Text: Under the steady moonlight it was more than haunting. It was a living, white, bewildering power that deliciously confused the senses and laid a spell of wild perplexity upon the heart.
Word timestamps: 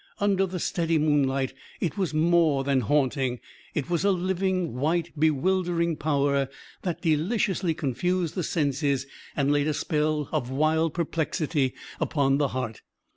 Under 0.17 0.47
the 0.47 0.57
steady 0.59 0.97
moonlight 0.97 1.53
it 1.79 1.95
was 1.95 2.11
more 2.11 2.63
than 2.63 2.81
haunting. 2.81 3.39
It 3.75 3.87
was 3.87 4.03
a 4.03 4.09
living, 4.09 4.73
white, 4.73 5.11
bewildering 5.15 5.95
power 5.95 6.49
that 6.81 7.01
deliciously 7.03 7.75
confused 7.75 8.33
the 8.33 8.41
senses 8.41 9.05
and 9.35 9.51
laid 9.51 9.67
a 9.67 9.75
spell 9.75 10.27
of 10.31 10.49
wild 10.49 10.95
perplexity 10.95 11.75
upon 11.99 12.39
the 12.39 12.47
heart. 12.47 12.81